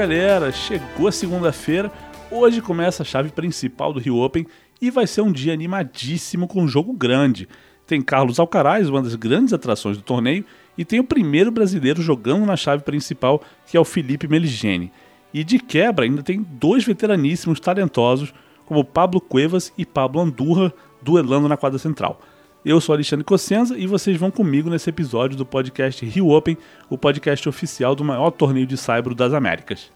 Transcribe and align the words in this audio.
Galera, 0.00 0.50
chegou 0.50 1.08
a 1.08 1.12
segunda-feira, 1.12 1.92
hoje 2.30 2.62
começa 2.62 3.02
a 3.02 3.04
chave 3.04 3.28
principal 3.28 3.92
do 3.92 4.00
Rio 4.00 4.16
Open 4.16 4.46
e 4.80 4.90
vai 4.90 5.06
ser 5.06 5.20
um 5.20 5.30
dia 5.30 5.52
animadíssimo 5.52 6.48
com 6.48 6.62
um 6.62 6.66
jogo 6.66 6.94
grande. 6.94 7.46
Tem 7.86 8.00
Carlos 8.00 8.40
Alcaraz, 8.40 8.88
uma 8.88 9.02
das 9.02 9.14
grandes 9.14 9.52
atrações 9.52 9.98
do 9.98 10.02
torneio, 10.02 10.42
e 10.78 10.86
tem 10.86 11.00
o 11.00 11.04
primeiro 11.04 11.50
brasileiro 11.50 12.00
jogando 12.00 12.46
na 12.46 12.56
chave 12.56 12.82
principal, 12.82 13.42
que 13.66 13.76
é 13.76 13.80
o 13.80 13.84
Felipe 13.84 14.26
Meligeni. 14.26 14.90
E 15.34 15.44
de 15.44 15.58
quebra 15.58 16.06
ainda 16.06 16.22
tem 16.22 16.46
dois 16.50 16.82
veteraníssimos 16.82 17.60
talentosos, 17.60 18.32
como 18.64 18.82
Pablo 18.82 19.20
Cuevas 19.20 19.70
e 19.76 19.84
Pablo 19.84 20.22
Andurra, 20.22 20.72
duelando 21.02 21.46
na 21.46 21.58
quadra 21.58 21.78
central. 21.78 22.22
Eu 22.62 22.78
sou 22.78 22.92
Alexandre 22.92 23.24
Cossenza 23.24 23.78
e 23.78 23.86
vocês 23.86 24.18
vão 24.18 24.30
comigo 24.30 24.68
nesse 24.68 24.90
episódio 24.90 25.34
do 25.34 25.46
podcast 25.46 26.04
Rio 26.04 26.28
Open, 26.28 26.58
o 26.90 26.98
podcast 26.98 27.48
oficial 27.48 27.94
do 27.94 28.04
maior 28.04 28.30
torneio 28.30 28.66
de 28.66 28.76
saibro 28.76 29.14
das 29.14 29.32
Américas. 29.32 29.90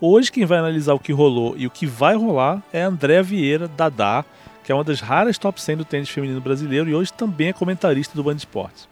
Hoje 0.00 0.32
quem 0.32 0.46
vai 0.46 0.56
analisar 0.56 0.94
o 0.94 0.98
que 0.98 1.12
rolou 1.12 1.54
e 1.58 1.66
o 1.66 1.70
que 1.70 1.84
vai 1.84 2.16
rolar 2.16 2.62
é 2.72 2.80
André 2.80 3.22
Vieira 3.22 3.68
Dadá, 3.68 4.24
que 4.64 4.72
é 4.72 4.74
uma 4.74 4.84
das 4.84 5.00
raras 5.02 5.36
top 5.36 5.60
100 5.60 5.76
do 5.76 5.84
tênis 5.84 6.08
feminino 6.08 6.40
brasileiro 6.40 6.88
e 6.88 6.94
hoje 6.94 7.12
também 7.12 7.48
é 7.48 7.52
comentarista 7.52 8.14
do 8.14 8.24
Band 8.24 8.36
Esportes. 8.36 8.88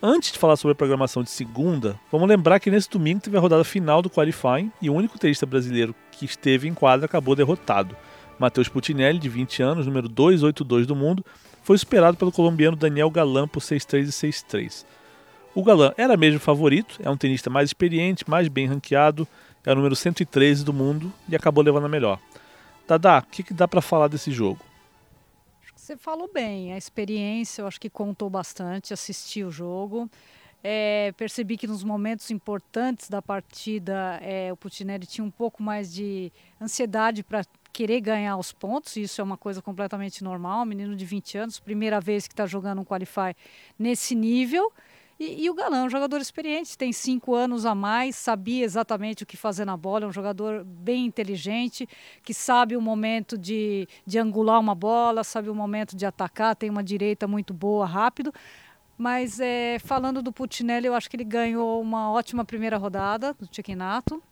Antes 0.00 0.30
de 0.30 0.38
falar 0.38 0.54
sobre 0.54 0.72
a 0.72 0.76
programação 0.76 1.24
de 1.24 1.30
segunda, 1.30 1.98
vamos 2.10 2.28
lembrar 2.28 2.60
que 2.60 2.70
nesse 2.70 2.88
domingo 2.88 3.20
teve 3.20 3.36
a 3.36 3.40
rodada 3.40 3.64
final 3.64 4.00
do 4.00 4.08
qualifying 4.08 4.70
e 4.80 4.88
o 4.88 4.94
único 4.94 5.18
tenista 5.18 5.44
brasileiro 5.44 5.92
que 6.12 6.24
esteve 6.24 6.68
em 6.68 6.74
quadra 6.74 7.06
acabou 7.06 7.34
derrotado. 7.34 7.96
Matheus 8.38 8.68
Putinelli, 8.68 9.18
de 9.18 9.28
20 9.28 9.60
anos, 9.60 9.86
número 9.86 10.08
282 10.08 10.86
do 10.86 10.96
mundo, 10.96 11.22
foi 11.70 11.78
superado 11.78 12.16
pelo 12.16 12.32
colombiano 12.32 12.76
Daniel 12.76 13.08
Galan 13.08 13.46
por 13.46 13.60
6-3 13.60 14.02
e 14.02 14.32
6-3. 14.32 14.84
O 15.54 15.62
Galan 15.62 15.94
era 15.96 16.16
mesmo 16.16 16.40
favorito, 16.40 16.98
é 17.00 17.08
um 17.08 17.16
tenista 17.16 17.48
mais 17.48 17.68
experiente, 17.68 18.28
mais 18.28 18.48
bem 18.48 18.66
ranqueado, 18.66 19.24
é 19.64 19.70
o 19.70 19.76
número 19.76 19.94
113 19.94 20.64
do 20.64 20.72
mundo 20.72 21.12
e 21.28 21.36
acabou 21.36 21.62
levando 21.62 21.84
a 21.84 21.88
melhor. 21.88 22.18
Dada, 22.88 23.20
o 23.20 23.22
que, 23.22 23.44
que 23.44 23.54
dá 23.54 23.68
para 23.68 23.80
falar 23.80 24.08
desse 24.08 24.32
jogo? 24.32 24.58
Você 25.76 25.96
falou 25.96 26.28
bem, 26.34 26.72
a 26.72 26.76
experiência 26.76 27.62
eu 27.62 27.68
acho 27.68 27.80
que 27.80 27.88
contou 27.88 28.28
bastante, 28.28 28.92
assisti 28.92 29.44
o 29.44 29.50
jogo. 29.52 30.10
É, 30.62 31.12
percebi 31.16 31.56
que 31.56 31.66
nos 31.66 31.82
momentos 31.82 32.30
importantes 32.30 33.08
da 33.08 33.22
partida 33.22 34.18
é, 34.20 34.52
o 34.52 34.56
Putinelli 34.56 35.06
tinha 35.06 35.24
um 35.24 35.30
pouco 35.30 35.62
mais 35.62 35.92
de 35.92 36.30
ansiedade 36.60 37.22
para 37.22 37.42
querer 37.72 38.00
ganhar 38.00 38.36
os 38.36 38.52
pontos, 38.52 38.96
isso 38.96 39.20
é 39.20 39.24
uma 39.24 39.36
coisa 39.36 39.62
completamente 39.62 40.22
normal. 40.22 40.62
Um 40.62 40.66
menino 40.66 40.94
de 40.94 41.04
20 41.04 41.38
anos, 41.38 41.58
primeira 41.58 42.00
vez 42.00 42.26
que 42.26 42.34
está 42.34 42.46
jogando 42.46 42.80
um 42.80 42.84
Qualify 42.84 43.34
nesse 43.78 44.14
nível. 44.14 44.70
E, 45.18 45.44
e, 45.44 45.50
o 45.50 45.54
Galã 45.54 45.80
é 45.80 45.82
um 45.82 45.90
jogador 45.90 46.18
experiente, 46.18 46.78
tem 46.78 46.94
cinco 46.94 47.34
anos 47.34 47.66
a 47.66 47.74
mais, 47.74 48.16
sabia 48.16 48.64
exatamente 48.64 49.22
o 49.22 49.26
que 49.26 49.36
fazer 49.36 49.66
na 49.66 49.76
bola, 49.76 50.06
é 50.06 50.08
um 50.08 50.12
jogador 50.12 50.64
bem 50.64 51.04
inteligente, 51.04 51.86
que 52.22 52.32
sabe 52.32 52.74
o 52.74 52.80
momento 52.80 53.36
de, 53.36 53.86
de 54.06 54.18
angular 54.18 54.58
uma 54.58 54.74
bola, 54.74 55.22
sabe 55.22 55.50
o 55.50 55.54
momento 55.54 55.94
de 55.94 56.06
atacar, 56.06 56.56
tem 56.56 56.70
uma 56.70 56.82
direita 56.82 57.28
muito 57.28 57.52
boa, 57.52 57.84
rápido. 57.84 58.32
Mas 59.00 59.40
é, 59.40 59.78
falando 59.78 60.20
do 60.20 60.30
Putinelli, 60.30 60.86
eu 60.86 60.94
acho 60.94 61.08
que 61.08 61.16
ele 61.16 61.24
ganhou 61.24 61.80
uma 61.80 62.12
ótima 62.12 62.44
primeira 62.44 62.76
rodada 62.76 63.32
do 63.32 63.48
Chiquinato, 63.50 64.22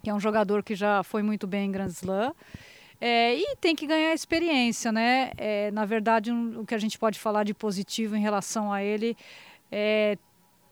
que 0.00 0.08
é 0.08 0.14
um 0.14 0.20
jogador 0.20 0.62
que 0.62 0.76
já 0.76 1.02
foi 1.02 1.24
muito 1.24 1.44
bem 1.44 1.66
em 1.66 1.72
Grand 1.72 1.88
Slam. 1.88 2.32
É, 3.00 3.34
e 3.34 3.56
tem 3.56 3.74
que 3.74 3.84
ganhar 3.84 4.14
experiência, 4.14 4.92
né? 4.92 5.32
É, 5.36 5.72
na 5.72 5.84
verdade, 5.84 6.30
um, 6.30 6.60
o 6.60 6.64
que 6.64 6.72
a 6.72 6.78
gente 6.78 6.96
pode 6.96 7.18
falar 7.18 7.42
de 7.42 7.52
positivo 7.52 8.14
em 8.14 8.20
relação 8.20 8.72
a 8.72 8.80
ele 8.80 9.16
é, 9.72 10.16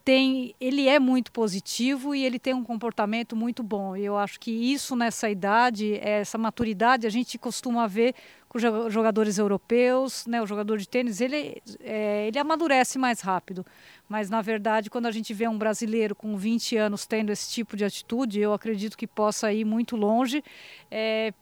tem, 0.04 0.54
ele 0.60 0.86
é 0.86 1.00
muito 1.00 1.32
positivo 1.32 2.14
e 2.14 2.24
ele 2.24 2.38
tem 2.38 2.54
um 2.54 2.62
comportamento 2.62 3.34
muito 3.34 3.64
bom. 3.64 3.96
E 3.96 4.04
eu 4.04 4.16
acho 4.16 4.38
que 4.38 4.52
isso 4.52 4.94
nessa 4.94 5.28
idade, 5.28 5.98
essa 6.00 6.38
maturidade, 6.38 7.04
a 7.04 7.10
gente 7.10 7.36
costuma 7.36 7.88
ver 7.88 8.14
com 8.54 8.88
jogadores 8.88 9.36
europeus, 9.36 10.24
né? 10.28 10.40
O 10.40 10.46
jogador 10.46 10.78
de 10.78 10.88
tênis, 10.88 11.20
ele, 11.20 11.60
é, 11.80 12.28
ele 12.28 12.38
amadurece 12.38 13.00
mais 13.00 13.20
rápido. 13.20 13.66
Mas 14.08 14.30
na 14.30 14.40
verdade, 14.40 14.88
quando 14.88 15.06
a 15.06 15.10
gente 15.10 15.34
vê 15.34 15.48
um 15.48 15.58
brasileiro 15.58 16.14
com 16.14 16.36
20 16.36 16.76
anos 16.76 17.04
tendo 17.04 17.32
esse 17.32 17.50
tipo 17.50 17.76
de 17.76 17.84
atitude, 17.84 18.38
eu 18.38 18.52
acredito 18.52 18.96
que 18.96 19.08
possa 19.08 19.52
ir 19.52 19.64
muito 19.64 19.96
longe. 19.96 20.40
É, 20.88 21.34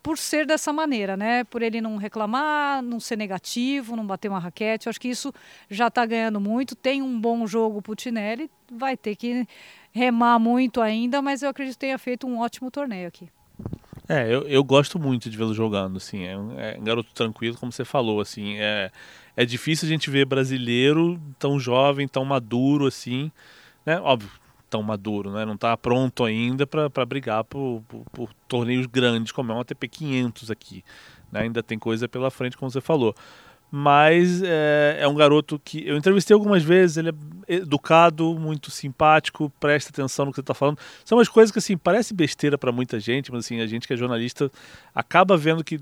por 0.00 0.16
ser 0.16 0.46
dessa 0.46 0.72
maneira, 0.72 1.16
né? 1.16 1.42
Por 1.42 1.60
ele 1.60 1.80
não 1.80 1.96
reclamar, 1.96 2.80
não 2.82 3.00
ser 3.00 3.16
negativo, 3.16 3.96
não 3.96 4.06
bater 4.06 4.28
uma 4.28 4.38
raquete. 4.38 4.86
Eu 4.86 4.90
acho 4.90 5.00
que 5.00 5.08
isso 5.08 5.32
já 5.68 5.88
está 5.88 6.06
ganhando 6.06 6.38
muito. 6.38 6.76
Tem 6.76 7.02
um 7.02 7.20
bom 7.20 7.44
jogo 7.48 7.82
Putinelli, 7.82 8.48
vai 8.70 8.96
ter 8.96 9.16
que 9.16 9.44
remar 9.90 10.38
muito 10.38 10.80
ainda, 10.80 11.20
mas 11.20 11.42
eu 11.42 11.48
acredito 11.48 11.74
que 11.74 11.80
tenha 11.80 11.98
feito 11.98 12.28
um 12.28 12.38
ótimo 12.38 12.70
torneio 12.70 13.08
aqui. 13.08 13.28
É, 14.08 14.32
eu, 14.32 14.42
eu 14.42 14.62
gosto 14.62 14.98
muito 14.98 15.30
de 15.30 15.36
vê-lo 15.36 15.54
jogando, 15.54 15.96
assim, 15.96 16.24
é 16.24 16.36
um, 16.36 16.60
é 16.60 16.76
um, 16.78 16.84
garoto 16.84 17.08
tranquilo, 17.14 17.56
como 17.56 17.72
você 17.72 17.86
falou, 17.86 18.20
assim, 18.20 18.58
é, 18.58 18.90
é 19.34 19.46
difícil 19.46 19.86
a 19.86 19.88
gente 19.88 20.10
ver 20.10 20.26
brasileiro 20.26 21.18
tão 21.38 21.58
jovem, 21.58 22.06
tão 22.06 22.22
maduro, 22.22 22.86
assim, 22.86 23.32
né, 23.86 23.98
óbvio, 24.00 24.30
tão 24.74 24.82
maduro, 24.82 25.30
né? 25.30 25.44
Não 25.44 25.54
está 25.54 25.76
pronto 25.76 26.24
ainda 26.24 26.66
para 26.66 27.06
brigar 27.06 27.44
por, 27.44 27.80
por, 27.86 28.04
por, 28.10 28.34
torneios 28.48 28.86
grandes, 28.86 29.30
como 29.30 29.52
é 29.52 29.54
um 29.54 29.60
ATP 29.60 29.86
500 29.86 30.50
aqui. 30.50 30.84
Né? 31.30 31.42
Ainda 31.42 31.62
tem 31.62 31.78
coisa 31.78 32.08
pela 32.08 32.28
frente, 32.28 32.56
como 32.56 32.68
você 32.68 32.80
falou. 32.80 33.14
Mas 33.70 34.42
é, 34.42 34.98
é 35.00 35.06
um 35.06 35.14
garoto 35.14 35.60
que 35.64 35.86
eu 35.86 35.96
entrevistei 35.96 36.34
algumas 36.34 36.62
vezes, 36.64 36.96
ele 36.96 37.10
é 37.10 37.12
educado, 37.48 38.38
muito 38.38 38.70
simpático, 38.70 39.52
presta 39.60 39.90
atenção 39.90 40.26
no 40.26 40.32
que 40.32 40.36
você 40.36 40.40
está 40.40 40.54
falando. 40.54 40.78
São 41.04 41.18
umas 41.18 41.28
coisas 41.28 41.50
que 41.50 41.58
assim 41.58 41.76
parece 41.76 42.14
besteira 42.14 42.56
para 42.58 42.72
muita 42.72 42.98
gente, 43.00 43.30
mas 43.32 43.44
assim 43.44 43.60
a 43.60 43.66
gente 43.66 43.86
que 43.86 43.94
é 43.94 43.96
jornalista 43.96 44.50
acaba 44.94 45.36
vendo 45.36 45.62
que 45.62 45.80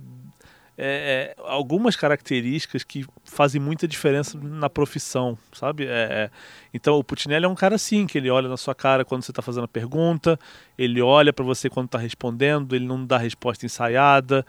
é, 0.77 1.35
é, 1.37 1.43
algumas 1.45 1.97
características 1.97 2.83
que 2.83 3.05
fazem 3.25 3.61
muita 3.61 3.87
diferença 3.87 4.39
na 4.39 4.71
profissão, 4.71 5.37
sabe? 5.53 5.85
É, 5.85 5.89
é, 5.89 6.31
então 6.73 6.99
o 6.99 7.05
Putinelli 7.05 7.45
é 7.45 7.49
um 7.49 7.55
cara 7.55 7.75
assim, 7.75 8.07
que 8.07 8.17
ele 8.17 8.31
olha 8.31 8.49
na 8.49 8.57
sua 8.57 8.75
cara 8.75 9.05
quando 9.05 9.23
você 9.23 9.31
está 9.31 9.43
fazendo 9.43 9.65
a 9.65 9.69
pergunta, 9.69 10.39
ele 10.79 11.03
olha 11.03 11.33
para 11.33 11.45
você 11.45 11.69
quando 11.69 11.87
está 11.87 11.99
respondendo, 11.99 12.75
ele 12.75 12.87
não 12.87 13.05
dá 13.05 13.19
resposta 13.19 13.67
ensaiada, 13.67 14.47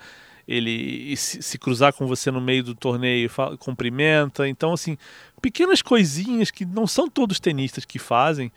ele 0.47 1.15
se, 1.15 1.41
se, 1.41 1.57
cruzar 1.57 1.93
com 1.93 2.05
você 2.05 2.29
no 2.29 2.41
meio 2.41 2.63
do 2.63 2.75
torneio 2.75 3.29
fala, 3.29 3.57
cumprimenta. 3.57 4.47
Então, 4.47 4.73
assim, 4.73 4.97
pequenas 5.41 5.81
coisinhas 5.81 6.51
que 6.51 6.65
não 6.65 6.85
são 6.85 7.09
todos 7.09 7.39
tenistas 7.39 7.85
que 7.85 7.97
fazem 7.97 8.51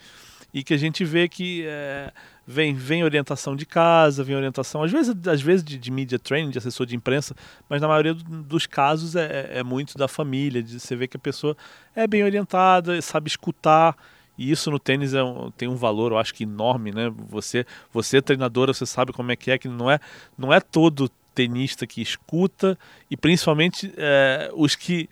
e 0.52 0.62
que 0.62 0.74
a 0.74 0.76
gente 0.76 1.04
vê 1.04 1.28
que 1.28 1.64
é, 1.66 2.12
vem, 2.46 2.74
vem 2.74 3.04
orientação 3.04 3.54
de 3.56 3.66
casa, 3.66 4.24
vem 4.24 4.36
orientação, 4.36 4.82
às 4.82 4.92
vezes, 4.92 5.14
às 5.26 5.42
vezes 5.42 5.64
de, 5.64 5.76
de 5.76 5.90
media 5.90 6.18
training, 6.18 6.50
de 6.50 6.58
assessor 6.58 6.86
de 6.86 6.96
imprensa, 6.96 7.34
mas 7.68 7.82
na 7.82 7.88
maioria 7.88 8.14
do, 8.14 8.24
dos 8.42 8.66
casos 8.66 9.16
é, 9.16 9.24
é, 9.24 9.58
é, 9.58 9.62
muito 9.62 9.98
da 9.98 10.08
família, 10.08 10.62
de 10.62 10.78
você 10.80 10.94
vê 10.96 11.06
que 11.06 11.16
a 11.16 11.20
pessoa 11.20 11.56
é 11.94 12.06
bem 12.06 12.24
orientada, 12.24 13.00
sabe 13.02 13.28
escutar, 13.28 13.96
e 14.38 14.50
isso 14.50 14.70
no 14.70 14.78
tênis 14.78 15.14
é 15.14 15.22
um, 15.22 15.50
tem 15.50 15.66
um 15.68 15.76
valor, 15.76 16.12
eu 16.12 16.18
acho 16.18 16.34
que 16.34 16.44
enorme, 16.44 16.92
né? 16.92 17.10
Você, 17.28 17.66
você 17.92 18.20
treinadora, 18.20 18.72
você 18.72 18.84
sabe 18.84 19.12
como 19.12 19.32
é 19.32 19.36
que 19.36 19.50
é, 19.50 19.58
que 19.58 19.66
não 19.66 19.90
é, 19.90 19.98
não 20.36 20.52
é 20.52 20.60
todo 20.60 21.10
tenista 21.36 21.86
que 21.86 22.00
escuta, 22.00 22.78
e 23.10 23.16
principalmente 23.16 23.92
é, 23.98 24.50
os 24.54 24.74
que 24.74 25.08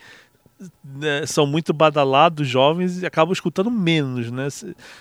né, 0.82 1.26
são 1.26 1.46
muito 1.46 1.74
badalados, 1.74 2.48
jovens, 2.48 3.02
e 3.02 3.06
acabam 3.06 3.32
escutando 3.32 3.70
menos, 3.70 4.30
né? 4.30 4.48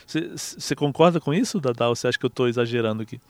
Você 0.06 0.76
concorda 0.76 1.22
com 1.22 1.34
isso, 1.34 1.62
Dada? 1.62 1.88
Ou 1.88 1.96
você 1.96 2.10
acha 2.10 2.20
que 2.20 2.26
eu 2.26 2.28
estou 2.28 2.48
exagerando 2.48 3.02
aqui? 3.04 3.22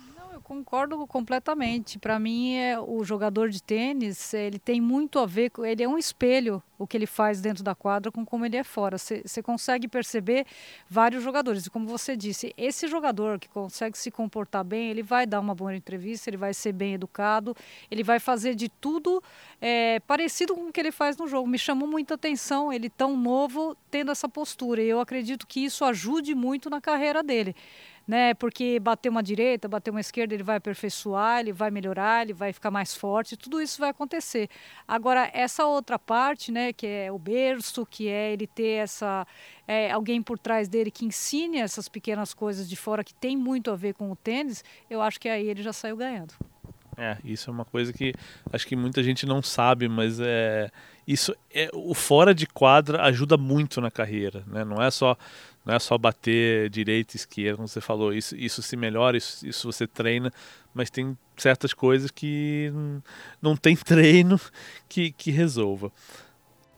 Concordo 0.53 1.07
completamente. 1.07 1.97
Para 1.97 2.19
mim, 2.19 2.55
é, 2.55 2.79
o 2.79 3.03
jogador 3.03 3.49
de 3.49 3.61
tênis, 3.61 4.33
ele 4.33 4.59
tem 4.59 4.79
muito 4.79 5.17
a 5.17 5.25
ver, 5.25 5.49
com, 5.49 5.65
ele 5.65 5.81
é 5.81 5.87
um 5.87 5.97
espelho, 5.97 6.61
o 6.77 6.85
que 6.85 6.95
ele 6.95 7.07
faz 7.07 7.41
dentro 7.41 7.63
da 7.63 7.73
quadra 7.73 8.11
com 8.11 8.23
como 8.25 8.45
ele 8.45 8.57
é 8.57 8.63
fora. 8.63 8.97
Você 8.97 9.41
consegue 9.41 9.87
perceber 9.87 10.45
vários 10.87 11.23
jogadores. 11.23 11.65
E 11.65 11.69
como 11.69 11.87
você 11.87 12.15
disse, 12.15 12.53
esse 12.55 12.87
jogador 12.87 13.39
que 13.39 13.49
consegue 13.49 13.97
se 13.97 14.11
comportar 14.11 14.63
bem, 14.63 14.89
ele 14.89 15.01
vai 15.01 15.25
dar 15.25 15.39
uma 15.39 15.55
boa 15.55 15.75
entrevista, 15.75 16.29
ele 16.29 16.37
vai 16.37 16.53
ser 16.53 16.73
bem 16.73 16.93
educado, 16.93 17.55
ele 17.89 18.03
vai 18.03 18.19
fazer 18.19 18.53
de 18.53 18.69
tudo 18.69 19.23
é, 19.59 19.99
parecido 20.01 20.53
com 20.53 20.67
o 20.67 20.71
que 20.71 20.79
ele 20.79 20.91
faz 20.91 21.17
no 21.17 21.27
jogo. 21.27 21.47
Me 21.47 21.57
chamou 21.57 21.87
muita 21.87 22.13
atenção 22.13 22.71
ele 22.71 22.89
tão 22.89 23.17
novo 23.17 23.75
tendo 23.89 24.11
essa 24.11 24.29
postura. 24.29 24.81
E 24.83 24.87
eu 24.87 24.99
acredito 24.99 25.47
que 25.47 25.63
isso 25.63 25.83
ajude 25.83 26.35
muito 26.35 26.69
na 26.69 26.79
carreira 26.79 27.23
dele 27.23 27.55
né? 28.07 28.33
Porque 28.33 28.79
bater 28.79 29.09
uma 29.09 29.23
direita, 29.23 29.67
bater 29.67 29.91
uma 29.91 30.01
esquerda, 30.01 30.33
ele 30.33 30.43
vai 30.43 30.57
aperfeiçoar, 30.57 31.39
ele 31.39 31.53
vai 31.53 31.71
melhorar, 31.71 32.23
ele 32.23 32.33
vai 32.33 32.51
ficar 32.51 32.71
mais 32.71 32.95
forte, 32.95 33.37
tudo 33.37 33.61
isso 33.61 33.79
vai 33.79 33.89
acontecer. 33.89 34.49
Agora, 34.87 35.29
essa 35.33 35.65
outra 35.65 35.97
parte, 35.97 36.51
né, 36.51 36.73
que 36.73 36.85
é 36.85 37.11
o 37.11 37.17
berço, 37.17 37.85
que 37.85 38.07
é 38.07 38.33
ele 38.33 38.47
ter 38.47 38.83
essa 38.83 39.25
é, 39.67 39.91
alguém 39.91 40.21
por 40.21 40.37
trás 40.37 40.67
dele 40.67 40.91
que 40.91 41.05
ensine 41.05 41.59
essas 41.59 41.87
pequenas 41.87 42.33
coisas 42.33 42.69
de 42.69 42.75
fora 42.75 43.03
que 43.03 43.13
tem 43.13 43.37
muito 43.37 43.71
a 43.71 43.75
ver 43.75 43.93
com 43.93 44.11
o 44.11 44.15
tênis, 44.15 44.63
eu 44.89 45.01
acho 45.01 45.19
que 45.19 45.29
aí 45.29 45.47
ele 45.47 45.63
já 45.63 45.73
saiu 45.73 45.97
ganhando. 45.97 46.33
É, 46.97 47.17
isso 47.23 47.49
é 47.49 47.53
uma 47.53 47.65
coisa 47.65 47.91
que 47.91 48.13
acho 48.51 48.67
que 48.67 48.75
muita 48.75 49.03
gente 49.03 49.25
não 49.25 49.41
sabe, 49.41 49.87
mas 49.87 50.19
é 50.19 50.69
isso 51.07 51.35
é 51.53 51.69
o 51.73 51.93
fora 51.93 52.33
de 52.33 52.47
quadra 52.47 53.01
ajuda 53.03 53.35
muito 53.37 53.81
na 53.81 53.91
carreira, 53.91 54.43
né? 54.47 54.63
Não 54.63 54.81
é 54.81 54.89
só 54.89 55.17
não 55.65 55.73
é 55.73 55.79
só 55.79 55.97
bater 55.97 56.69
direita 56.69 57.15
e 57.15 57.17
esquerda, 57.17 57.55
como 57.55 57.67
você 57.67 57.79
falou, 57.79 58.13
isso, 58.13 58.35
isso 58.35 58.61
se 58.61 58.75
melhora, 58.75 59.15
isso, 59.15 59.47
isso 59.47 59.71
você 59.71 59.87
treina, 59.87 60.31
mas 60.73 60.89
tem 60.89 61.17
certas 61.37 61.73
coisas 61.73 62.11
que 62.11 62.71
não 63.41 63.55
tem 63.55 63.75
treino 63.75 64.39
que, 64.89 65.11
que 65.11 65.31
resolva. 65.31 65.91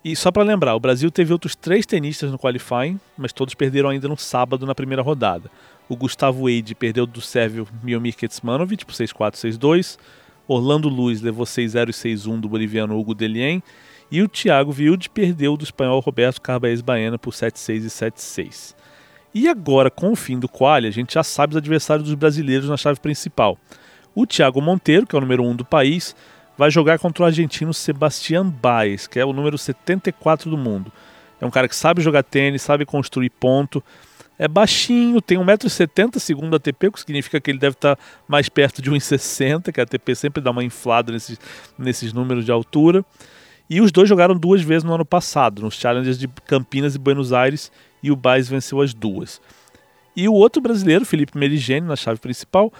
E 0.03 0.15
só 0.15 0.31
para 0.31 0.43
lembrar, 0.43 0.75
o 0.75 0.79
Brasil 0.79 1.09
teve 1.09 1.33
outros 1.33 1.55
três 1.55 1.83
tenistas 1.83 2.31
no 2.31 2.37
qualifying, 2.37 2.99
mas 3.17 3.33
todos 3.33 3.55
perderam 3.55 3.89
ainda 3.89 4.07
no 4.07 4.15
sábado 4.15 4.63
na 4.63 4.75
primeira 4.75 5.01
rodada. 5.01 5.49
O 5.87 5.95
Gustavo 5.95 6.49
Wade 6.49 6.73
perdeu 6.73 7.05
do 7.05 7.21
sérvio 7.21 7.67
Miomir 7.83 8.15
Kecmanovic 8.15 8.85
por 8.85 8.93
6-4, 8.93 9.35
6-2. 9.35 9.97
Orlando 10.47 10.89
Luiz 10.89 11.21
levou 11.21 11.45
6-0 11.45 11.89
e 11.89 11.91
6-1 11.91 12.39
do 12.39 12.49
boliviano 12.49 12.97
Hugo 12.97 13.13
Delien. 13.13 13.61
E 14.11 14.21
o 14.21 14.27
Thiago 14.27 14.73
Wilde 14.77 15.09
perdeu 15.09 15.57
do 15.57 15.63
espanhol 15.63 15.99
Roberto 15.99 16.41
Carbaez 16.41 16.81
Baena 16.81 17.17
por 17.17 17.33
7-6 17.33 17.77
e 17.77 17.87
7-6. 17.87 18.75
E 19.33 19.47
agora, 19.47 19.91
com 19.91 20.11
o 20.11 20.15
fim 20.15 20.39
do 20.39 20.47
quali, 20.47 20.87
a 20.87 20.91
gente 20.91 21.15
já 21.15 21.23
sabe 21.23 21.53
os 21.53 21.57
adversários 21.57 22.07
dos 22.07 22.15
brasileiros 22.15 22.69
na 22.69 22.77
chave 22.77 22.99
principal. 22.99 23.57
O 24.13 24.25
Thiago 24.25 24.61
Monteiro, 24.61 25.05
que 25.05 25.15
é 25.15 25.17
o 25.17 25.21
número 25.21 25.43
1 25.43 25.49
um 25.49 25.55
do 25.55 25.65
país, 25.65 26.15
vai 26.57 26.71
jogar 26.71 26.99
contra 26.99 27.23
o 27.23 27.25
argentino 27.25 27.73
Sebastián 27.73 28.47
Baez, 28.47 29.07
que 29.07 29.19
é 29.19 29.25
o 29.25 29.33
número 29.33 29.57
74 29.57 30.49
do 30.49 30.57
mundo. 30.57 30.91
É 31.41 31.45
um 31.45 31.51
cara 31.51 31.67
que 31.67 31.75
sabe 31.75 32.01
jogar 32.01 32.23
tênis, 32.23 32.61
sabe 32.61 32.85
construir 32.85 33.29
ponto, 33.29 33.83
é 34.37 34.47
baixinho, 34.47 35.21
tem 35.21 35.37
1,70m 35.37 36.19
segundo 36.19 36.53
a 36.53 36.57
ATP, 36.57 36.87
o 36.87 36.91
que 36.91 36.99
significa 36.99 37.39
que 37.39 37.51
ele 37.51 37.59
deve 37.59 37.75
estar 37.75 37.97
mais 38.27 38.49
perto 38.49 38.81
de 38.81 38.91
1,60m, 38.91 39.71
que 39.71 39.79
a 39.79 39.83
ATP 39.83 40.15
sempre 40.15 40.41
dá 40.41 40.51
uma 40.51 40.63
inflada 40.63 41.11
nesses, 41.11 41.39
nesses 41.77 42.11
números 42.11 42.45
de 42.45 42.51
altura. 42.51 43.03
E 43.69 43.81
os 43.81 43.91
dois 43.91 44.07
jogaram 44.07 44.35
duas 44.35 44.61
vezes 44.61 44.83
no 44.83 44.93
ano 44.93 45.05
passado, 45.05 45.61
nos 45.61 45.75
Challengers 45.75 46.19
de 46.19 46.27
Campinas 46.45 46.95
e 46.95 46.99
Buenos 46.99 47.33
Aires, 47.33 47.71
e 48.03 48.11
o 48.11 48.15
Baez 48.15 48.47
venceu 48.47 48.81
as 48.81 48.93
duas. 48.93 49.41
E 50.15 50.29
o 50.29 50.33
outro 50.33 50.61
brasileiro, 50.61 51.05
Felipe 51.05 51.37
Merigene, 51.37 51.87
na 51.87 51.95
chave 51.95 52.19
principal, 52.19 52.71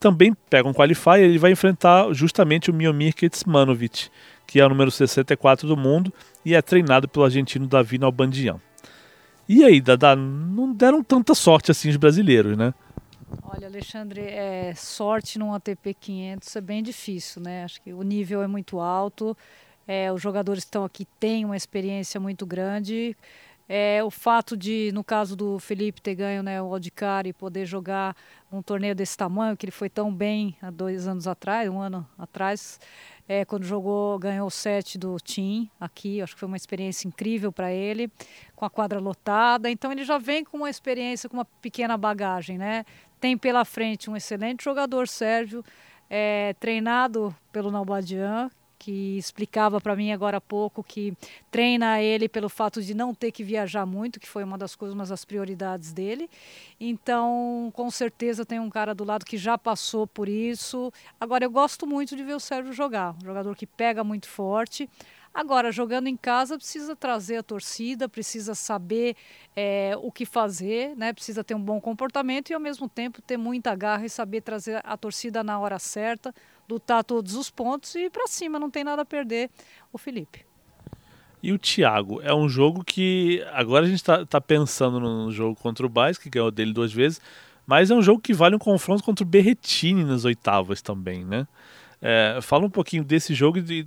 também 0.00 0.34
pega 0.50 0.68
um 0.68 0.72
qualifier, 0.72 1.20
ele 1.20 1.38
vai 1.38 1.52
enfrentar 1.52 2.12
justamente 2.12 2.70
o 2.70 2.74
Miomir 2.74 3.14
Kecmanovic, 3.14 4.08
que 4.46 4.60
é 4.60 4.66
o 4.66 4.68
número 4.68 4.90
64 4.90 5.68
do 5.68 5.76
mundo 5.76 6.12
e 6.44 6.54
é 6.54 6.62
treinado 6.62 7.08
pelo 7.08 7.24
argentino 7.24 7.66
Davi 7.66 7.98
Nalbandian. 7.98 8.60
E 9.48 9.64
aí, 9.64 9.80
Dada, 9.80 10.14
não 10.14 10.74
deram 10.74 11.02
tanta 11.02 11.34
sorte 11.34 11.70
assim 11.70 11.88
os 11.88 11.96
brasileiros, 11.96 12.56
né? 12.56 12.74
Olha, 13.42 13.66
Alexandre, 13.66 14.20
é, 14.20 14.74
sorte 14.74 15.38
num 15.38 15.54
ATP 15.54 15.94
500 15.94 16.56
é 16.56 16.60
bem 16.60 16.82
difícil, 16.82 17.40
né? 17.40 17.64
Acho 17.64 17.80
que 17.80 17.92
o 17.92 18.02
nível 18.02 18.42
é 18.42 18.46
muito 18.46 18.78
alto, 18.78 19.34
é, 19.86 20.12
os 20.12 20.20
jogadores 20.20 20.64
que 20.64 20.68
estão 20.68 20.84
aqui 20.84 21.06
têm 21.18 21.46
uma 21.46 21.56
experiência 21.56 22.20
muito 22.20 22.44
grande. 22.44 23.16
É, 23.66 24.02
o 24.02 24.10
fato 24.10 24.56
de, 24.56 24.90
no 24.94 25.04
caso 25.04 25.36
do 25.36 25.58
Felipe 25.58 26.00
ter 26.00 26.14
ganho 26.14 26.42
né, 26.42 26.60
o 26.60 26.72
Aldicar 26.72 27.26
e 27.26 27.34
poder 27.34 27.66
jogar 27.66 28.16
um 28.50 28.62
torneio 28.62 28.94
desse 28.94 29.16
tamanho, 29.16 29.56
que 29.56 29.66
ele 29.66 29.70
foi 29.70 29.90
tão 29.90 30.12
bem 30.12 30.56
há 30.62 30.70
dois 30.70 31.06
anos 31.06 31.26
atrás, 31.26 31.68
um 31.68 31.78
ano 31.78 32.06
atrás, 32.18 32.80
é, 33.28 33.44
quando 33.44 33.64
jogou, 33.64 34.18
ganhou 34.18 34.46
o 34.46 34.50
set 34.50 34.96
do 34.96 35.16
Team 35.20 35.68
aqui, 35.78 36.22
acho 36.22 36.32
que 36.34 36.40
foi 36.40 36.46
uma 36.46 36.56
experiência 36.56 37.06
incrível 37.06 37.52
para 37.52 37.70
ele, 37.70 38.10
com 38.56 38.64
a 38.64 38.70
quadra 38.70 38.98
lotada. 38.98 39.70
Então 39.70 39.92
ele 39.92 40.02
já 40.02 40.16
vem 40.16 40.42
com 40.42 40.56
uma 40.56 40.70
experiência, 40.70 41.28
com 41.28 41.36
uma 41.36 41.44
pequena 41.44 41.98
bagagem, 41.98 42.56
né? 42.56 42.86
Tem 43.20 43.36
pela 43.36 43.64
frente 43.64 44.08
um 44.08 44.16
excelente 44.16 44.64
jogador 44.64 45.06
sérvio, 45.06 45.62
é, 46.08 46.54
treinado 46.58 47.36
pelo 47.52 47.70
Nalbadian, 47.70 48.50
que 48.78 49.18
explicava 49.18 49.80
para 49.80 49.96
mim 49.96 50.12
agora 50.12 50.36
há 50.36 50.40
pouco 50.40 50.82
que 50.82 51.12
treina 51.50 52.00
ele 52.00 52.28
pelo 52.28 52.48
fato 52.48 52.80
de 52.80 52.94
não 52.94 53.14
ter 53.14 53.32
que 53.32 53.42
viajar 53.42 53.84
muito, 53.84 54.20
que 54.20 54.28
foi 54.28 54.44
uma 54.44 54.56
das 54.56 54.76
coisas, 54.76 54.94
uma 54.94 55.04
das 55.04 55.24
prioridades 55.24 55.92
dele. 55.92 56.30
Então, 56.80 57.72
com 57.74 57.90
certeza 57.90 58.46
tem 58.46 58.60
um 58.60 58.70
cara 58.70 58.94
do 58.94 59.04
lado 59.04 59.24
que 59.24 59.36
já 59.36 59.58
passou 59.58 60.06
por 60.06 60.28
isso. 60.28 60.92
Agora 61.20 61.44
eu 61.44 61.50
gosto 61.50 61.86
muito 61.86 62.14
de 62.14 62.22
ver 62.22 62.34
o 62.34 62.40
Sérgio 62.40 62.72
jogar, 62.72 63.14
um 63.20 63.24
jogador 63.24 63.56
que 63.56 63.66
pega 63.66 64.04
muito 64.04 64.28
forte. 64.28 64.88
Agora, 65.38 65.70
jogando 65.70 66.08
em 66.08 66.16
casa, 66.16 66.56
precisa 66.56 66.96
trazer 66.96 67.36
a 67.36 67.42
torcida, 67.42 68.08
precisa 68.08 68.54
saber 68.54 69.14
é, 69.54 69.92
o 70.02 70.10
que 70.10 70.26
fazer, 70.26 70.96
né? 70.96 71.12
precisa 71.12 71.44
ter 71.44 71.54
um 71.54 71.60
bom 71.60 71.80
comportamento 71.80 72.50
e, 72.50 72.54
ao 72.54 72.60
mesmo 72.60 72.88
tempo, 72.88 73.22
ter 73.22 73.36
muita 73.36 73.74
garra 73.76 74.04
e 74.04 74.10
saber 74.10 74.40
trazer 74.40 74.80
a 74.82 74.96
torcida 74.96 75.44
na 75.44 75.58
hora 75.60 75.78
certa, 75.78 76.34
lutar 76.68 77.02
todos 77.02 77.34
os 77.34 77.50
pontos 77.50 77.94
e 77.94 78.06
ir 78.06 78.10
para 78.10 78.26
cima, 78.26 78.58
não 78.58 78.70
tem 78.70 78.84
nada 78.84 79.02
a 79.02 79.04
perder 79.04 79.50
o 79.92 79.98
Felipe. 79.98 80.46
E 81.42 81.52
o 81.52 81.58
Thiago, 81.58 82.20
é 82.22 82.34
um 82.34 82.48
jogo 82.48 82.82
que 82.84 83.44
agora 83.52 83.86
a 83.86 83.88
gente 83.88 83.98
está 83.98 84.26
tá 84.26 84.40
pensando 84.40 84.98
no 84.98 85.30
jogo 85.30 85.54
contra 85.54 85.86
o 85.86 85.88
Baez, 85.88 86.18
que 86.18 86.28
ganhou 86.28 86.50
dele 86.50 86.72
duas 86.72 86.92
vezes, 86.92 87.20
mas 87.64 87.90
é 87.90 87.94
um 87.94 88.02
jogo 88.02 88.20
que 88.20 88.34
vale 88.34 88.56
um 88.56 88.58
confronto 88.58 89.04
contra 89.04 89.24
o 89.24 89.28
Berretini 89.28 90.02
nas 90.02 90.24
oitavas 90.24 90.82
também, 90.82 91.24
né? 91.24 91.46
É, 92.00 92.38
fala 92.42 92.64
um 92.64 92.70
pouquinho 92.70 93.04
desse 93.04 93.34
jogo 93.34 93.58
e, 93.58 93.86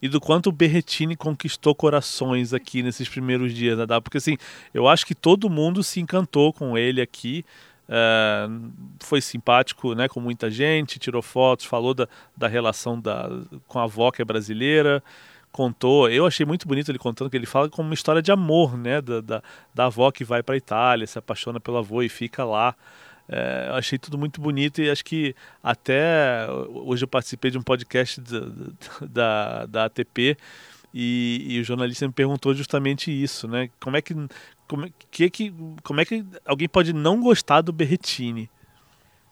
e 0.00 0.08
do 0.08 0.20
quanto 0.20 0.48
o 0.48 0.52
Berretini 0.52 1.16
conquistou 1.16 1.74
corações 1.74 2.54
aqui 2.54 2.82
nesses 2.82 3.08
primeiros 3.08 3.52
dias, 3.52 3.76
né? 3.76 3.84
Porque 4.00 4.18
assim, 4.18 4.36
eu 4.72 4.88
acho 4.88 5.04
que 5.04 5.14
todo 5.14 5.50
mundo 5.50 5.82
se 5.82 6.00
encantou 6.00 6.52
com 6.52 6.78
ele 6.78 7.00
aqui. 7.00 7.44
É, 7.88 8.48
foi 9.00 9.20
simpático 9.20 9.94
né, 9.94 10.08
com 10.08 10.20
muita 10.20 10.50
gente, 10.50 10.98
tirou 10.98 11.22
fotos, 11.22 11.66
falou 11.66 11.94
da, 11.94 12.08
da 12.36 12.48
relação 12.48 13.00
da, 13.00 13.28
com 13.68 13.78
a 13.78 13.84
avó 13.84 14.10
que 14.10 14.22
é 14.22 14.24
brasileira, 14.24 15.02
contou. 15.52 16.10
Eu 16.10 16.26
achei 16.26 16.44
muito 16.44 16.66
bonito 16.66 16.90
ele 16.90 16.98
contando 16.98 17.30
que 17.30 17.36
ele 17.36 17.46
fala 17.46 17.68
como 17.68 17.88
uma 17.88 17.94
história 17.94 18.20
de 18.20 18.32
amor 18.32 18.76
né, 18.76 19.00
da, 19.00 19.20
da, 19.20 19.42
da 19.74 19.86
avó 19.86 20.10
que 20.10 20.24
vai 20.24 20.42
para 20.42 20.54
a 20.54 20.58
Itália, 20.58 21.06
se 21.06 21.18
apaixona 21.18 21.60
pelo 21.60 21.78
avô 21.78 22.02
e 22.02 22.08
fica 22.08 22.44
lá. 22.44 22.74
É, 23.28 23.66
eu 23.70 23.74
achei 23.74 23.98
tudo 23.98 24.16
muito 24.16 24.40
bonito 24.40 24.80
e 24.80 24.88
acho 24.88 25.04
que 25.04 25.34
até 25.62 26.46
hoje 26.68 27.04
eu 27.04 27.08
participei 27.08 27.50
de 27.50 27.58
um 27.58 27.62
podcast 27.62 28.20
da, 28.20 28.40
da, 29.08 29.66
da 29.66 29.84
ATP 29.86 30.36
e, 30.94 31.44
e, 31.48 31.60
o 31.60 31.64
jornalista 31.64 32.06
me 32.06 32.12
perguntou 32.12 32.54
justamente 32.54 33.10
isso, 33.10 33.46
né? 33.46 33.68
Como 33.80 33.96
é 33.96 34.00
que 34.00 34.14
como, 34.68 34.86
é 34.86 34.90
que, 35.10 35.30
que, 35.30 35.54
como 35.82 36.00
é 36.00 36.04
que 36.04 36.24
alguém 36.44 36.68
pode 36.68 36.92
não 36.92 37.20
gostar 37.20 37.60
do 37.60 37.72
Berretini? 37.72 38.50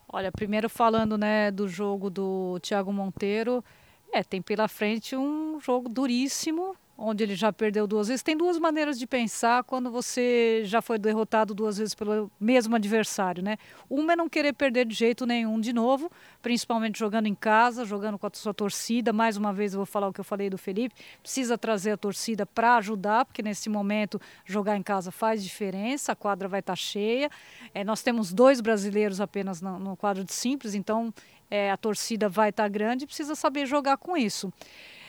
Olha, 0.07 0.31
primeiro 0.31 0.69
falando 0.69 1.17
né, 1.17 1.51
do 1.51 1.67
jogo 1.67 2.09
do 2.09 2.59
Thiago 2.61 2.93
Monteiro, 2.93 3.63
é, 4.13 4.23
tem 4.23 4.41
pela 4.41 4.67
frente 4.67 5.15
um 5.15 5.59
jogo 5.59 5.89
duríssimo, 5.89 6.75
onde 6.97 7.23
ele 7.23 7.35
já 7.35 7.51
perdeu 7.51 7.85
duas 7.85 8.07
vezes. 8.07 8.23
Tem 8.23 8.37
duas 8.37 8.57
maneiras 8.57 8.97
de 8.97 9.05
pensar 9.05 9.63
quando 9.63 9.91
você 9.91 10.61
já 10.63 10.81
foi 10.81 10.97
derrotado 10.97 11.53
duas 11.53 11.77
vezes 11.77 11.93
pelo 11.93 12.31
mesmo 12.39 12.75
adversário, 12.75 13.43
né? 13.43 13.57
Uma 13.89 14.13
é 14.13 14.15
não 14.15 14.29
querer 14.29 14.53
perder 14.53 14.85
de 14.85 14.93
jeito 14.93 15.25
nenhum 15.25 15.59
de 15.59 15.73
novo, 15.73 16.09
principalmente 16.41 16.97
jogando 16.97 17.27
em 17.27 17.35
casa, 17.35 17.83
jogando 17.83 18.17
com 18.17 18.27
a 18.27 18.31
sua 18.33 18.53
torcida. 18.53 19.11
Mais 19.11 19.35
uma 19.35 19.51
vez 19.51 19.73
eu 19.73 19.79
vou 19.79 19.85
falar 19.85 20.07
o 20.07 20.13
que 20.13 20.19
eu 20.19 20.25
falei 20.25 20.49
do 20.49 20.57
Felipe, 20.57 20.95
precisa 21.21 21.57
trazer 21.57 21.91
a 21.91 21.97
torcida 21.97 22.45
para 22.45 22.77
ajudar, 22.77 23.25
porque 23.25 23.41
nesse 23.41 23.69
momento 23.69 24.19
jogar 24.45 24.77
em 24.77 24.83
casa 24.83 25.11
faz 25.11 25.43
diferença, 25.43 26.13
a 26.13 26.15
quadra 26.15 26.47
vai 26.47 26.61
estar 26.61 26.73
tá 26.73 26.77
cheia. 26.77 27.29
É, 27.73 27.83
nós 27.83 28.01
temos 28.01 28.33
dois 28.33 28.61
brasileiros 28.61 29.19
apenas 29.19 29.61
no, 29.61 29.77
no 29.79 29.97
quadro 29.97 30.23
de 30.23 30.33
simples, 30.33 30.73
então 30.73 31.13
é, 31.49 31.71
a 31.71 31.77
torcida 31.77 32.29
vai 32.29 32.49
estar 32.49 32.63
tá 32.63 32.69
grande 32.69 33.03
e 33.03 33.07
precisa 33.07 33.35
saber 33.35 33.65
jogar 33.65 33.97
com 33.97 34.15
isso. 34.15 34.51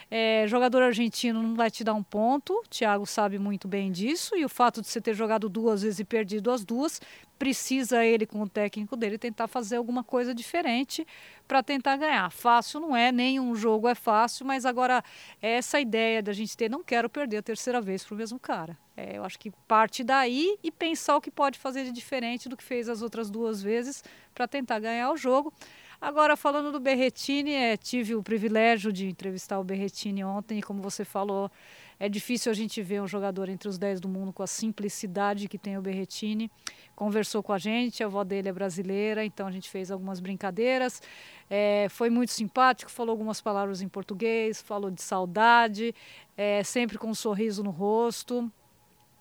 É, 0.09 0.47
jogador 0.47 0.83
argentino 0.83 1.43
não 1.43 1.57
vai 1.57 1.69
te 1.69 1.83
dar 1.83 1.95
um 1.95 2.03
ponto, 2.03 2.63
Thiago 2.71 3.05
sabe 3.05 3.41
muito 3.41 3.67
bem 3.67 3.91
disso, 3.91 4.37
e 4.37 4.45
o 4.45 4.49
fato 4.49 4.81
de 4.81 4.87
você 4.87 5.01
ter 5.01 5.15
jogado 5.15 5.49
duas 5.49 5.83
vezes 5.83 5.99
e 5.99 6.05
perdido 6.05 6.53
as 6.53 6.65
duas, 6.65 7.01
precisa 7.37 8.05
ele, 8.05 8.25
com 8.25 8.41
o 8.41 8.49
técnico 8.49 8.97
dele, 8.97 9.19
tentar 9.19 9.49
fazer 9.49 9.77
alguma 9.77 10.05
coisa 10.05 10.33
diferente 10.33 11.05
para 11.47 11.61
tentar 11.63 11.97
ganhar. 11.97 12.31
Fácil 12.31 12.81
não 12.81 12.97
é, 12.97 13.11
nenhum 13.11 13.55
jogo 13.57 13.89
é 13.89 13.95
fácil, 13.95 14.47
mas 14.47 14.65
agora 14.65 15.03
essa 15.43 15.81
ideia 15.81 16.23
da 16.23 16.33
gente 16.33 16.57
ter, 16.57 16.71
não 16.71 16.85
quero 16.85 17.11
perder 17.11 17.39
a 17.39 17.43
terceira 17.43 17.81
vez 17.81 18.05
para 18.05 18.15
o 18.15 18.17
mesmo 18.17 18.39
cara. 18.39 18.79
É, 18.97 19.19
eu 19.19 19.25
acho 19.25 19.39
que 19.39 19.51
parte 19.69 20.03
daí 20.03 20.57
e 20.63 20.71
pensar 20.71 21.17
o 21.17 21.21
que 21.21 21.31
pode 21.31 21.59
fazer 21.59 21.85
de 21.85 21.93
diferente 21.93 22.49
do 22.49 22.57
que 22.57 22.65
fez 22.65 22.89
as 22.89 23.03
outras 23.03 23.29
duas 23.29 23.63
vezes 23.63 24.03
para 24.35 24.49
tentar 24.49 24.79
ganhar 24.79 25.11
o 25.11 25.17
jogo. 25.17 25.53
Agora, 26.01 26.37
falando 26.37 26.71
do 26.71 26.79
Berretini, 26.79 27.53
é, 27.53 27.77
tive 27.77 28.15
o 28.15 28.23
privilégio 28.23 28.93
de 28.93 29.07
entrevistar 29.07 29.59
o 29.59 29.65
Berretini 29.65 30.23
ontem 30.23 30.59
e, 30.59 30.63
como 30.63 30.83
você 30.83 31.05
falou, 31.05 31.51
é 31.99 32.09
difícil 32.09 32.53
a 32.53 32.55
gente 32.55 32.83
ver 32.83 33.01
um 33.01 33.07
jogador 33.07 33.49
entre 33.49 33.69
os 33.69 33.79
10 33.79 34.01
do 34.01 34.09
mundo 34.09 34.31
com 34.31 34.43
a 34.43 34.47
simplicidade 34.47 35.49
que 35.49 35.57
tem 35.57 35.79
o 35.79 35.83
Berretini. 35.83 36.51
Conversou 36.95 37.43
com 37.43 37.53
a 37.53 37.59
gente, 37.59 38.03
a 38.03 38.07
avó 38.07 38.23
dele 38.23 38.51
é 38.51 38.53
brasileira, 38.53 39.25
então 39.25 39.47
a 39.47 39.51
gente 39.51 39.71
fez 39.71 39.91
algumas 39.91 40.21
brincadeiras. 40.21 41.01
É, 41.49 41.87
foi 41.89 42.11
muito 42.11 42.33
simpático, 42.33 42.91
falou 42.91 43.13
algumas 43.13 43.41
palavras 43.41 43.81
em 43.81 43.89
português, 43.89 44.61
falou 44.61 44.91
de 44.91 45.01
saudade, 45.01 45.95
é, 46.37 46.63
sempre 46.63 46.99
com 46.99 47.09
um 47.09 47.15
sorriso 47.15 47.63
no 47.63 47.71
rosto. 47.71 48.53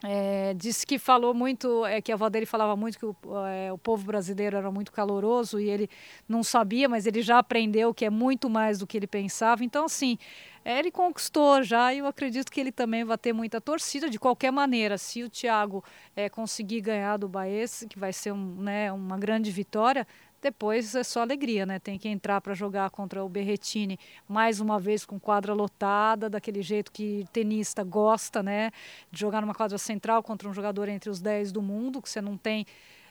É, 0.08 0.54
disse 0.54 0.86
que 0.86 1.00
falou 1.00 1.34
muito, 1.34 1.84
é, 1.86 2.00
que 2.00 2.12
a 2.12 2.16
avó 2.16 2.30
dele 2.30 2.46
falava 2.46 2.76
muito 2.76 3.00
que 3.00 3.06
o, 3.06 3.16
é, 3.48 3.74
o 3.74 3.78
povo 3.78 4.06
brasileiro 4.06 4.56
era 4.56 4.70
muito 4.70 4.92
caloroso 4.92 5.60
e 5.60 5.68
ele 5.68 5.90
não 6.30 6.44
sabia, 6.44 6.88
mas 6.88 7.08
ele 7.08 7.24
já 7.24 7.40
aprendeu 7.40 7.94
que 7.94 8.06
é 8.06 8.10
muito 8.10 8.48
mais 8.48 8.78
do 8.78 8.86
que 8.86 8.98
ele 8.98 9.08
pensava. 9.08 9.64
Então, 9.64 9.86
assim, 9.86 10.18
é, 10.64 10.80
ele 10.80 10.92
conquistou 10.92 11.64
já 11.64 11.94
e 11.94 12.00
eu 12.00 12.08
acredito 12.08 12.52
que 12.52 12.60
ele 12.60 12.72
também 12.72 13.04
vai 13.04 13.18
ter 13.18 13.34
muita 13.34 13.60
torcida. 13.60 14.10
De 14.10 14.20
qualquer 14.20 14.52
maneira, 14.52 14.98
se 14.98 15.24
o 15.24 15.30
Thiago 15.30 15.84
é, 16.16 16.30
conseguir 16.30 16.82
ganhar 16.82 17.18
do 17.18 17.28
Baez, 17.28 17.86
que 17.90 17.98
vai 17.98 18.12
ser 18.12 18.32
um, 18.32 18.62
né, 18.62 18.92
uma 18.92 19.18
grande 19.18 19.50
vitória, 19.52 20.08
depois 20.46 20.94
é 20.94 21.04
só 21.04 21.22
alegria, 21.22 21.66
né? 21.66 21.80
Tem 21.80 21.98
que 21.98 22.08
entrar 22.08 22.40
para 22.40 22.54
jogar 22.54 22.92
contra 22.92 23.26
o 23.26 23.28
Berretini 23.28 23.98
mais 24.28 24.60
uma 24.60 24.80
vez 24.80 25.04
com 25.04 25.20
quadra 25.20 25.56
lotada, 25.56 26.30
daquele 26.30 26.62
jeito 26.62 26.92
que 26.92 27.26
tenista 27.34 27.84
gosta, 27.84 28.44
né? 28.44 28.70
De 29.12 29.20
jogar 29.20 29.42
numa 29.42 29.56
quadra 29.56 29.80
central 29.80 30.22
contra 30.22 30.48
um 30.48 30.54
jogador 30.54 30.88
entre 30.88 31.10
os 31.10 31.20
10 31.20 31.52
do 31.52 31.64
mundo, 31.64 32.00
que 32.00 32.08
você 32.08 32.22
não 32.22 32.38
tem 32.38 32.64